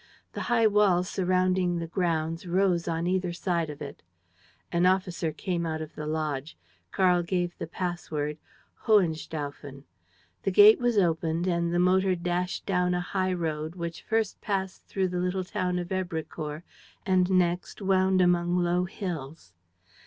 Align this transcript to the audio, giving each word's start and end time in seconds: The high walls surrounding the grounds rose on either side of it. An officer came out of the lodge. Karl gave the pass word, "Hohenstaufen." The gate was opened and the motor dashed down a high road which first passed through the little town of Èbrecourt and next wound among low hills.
The 0.33 0.41
high 0.49 0.65
walls 0.65 1.07
surrounding 1.07 1.77
the 1.77 1.85
grounds 1.85 2.47
rose 2.47 2.87
on 2.87 3.05
either 3.05 3.31
side 3.31 3.69
of 3.69 3.83
it. 3.83 4.01
An 4.71 4.87
officer 4.87 5.31
came 5.31 5.63
out 5.63 5.79
of 5.79 5.93
the 5.93 6.07
lodge. 6.07 6.57
Karl 6.91 7.21
gave 7.21 7.55
the 7.59 7.67
pass 7.67 8.09
word, 8.09 8.39
"Hohenstaufen." 8.87 9.83
The 10.41 10.49
gate 10.51 10.79
was 10.79 10.97
opened 10.97 11.45
and 11.45 11.71
the 11.71 11.77
motor 11.77 12.15
dashed 12.15 12.65
down 12.65 12.95
a 12.95 12.99
high 12.99 13.33
road 13.33 13.75
which 13.75 14.01
first 14.01 14.41
passed 14.41 14.87
through 14.87 15.09
the 15.09 15.19
little 15.19 15.43
town 15.43 15.77
of 15.77 15.89
Èbrecourt 15.89 16.63
and 17.05 17.29
next 17.29 17.79
wound 17.79 18.21
among 18.21 18.57
low 18.57 18.85
hills. 18.85 19.53